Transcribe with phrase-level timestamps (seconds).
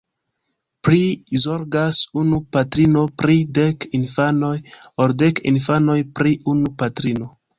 [0.87, 1.01] Pli
[1.41, 4.51] zorgas unu patrino pri dek infanoj,
[5.05, 7.33] ol dek infanoj pri unu patrino.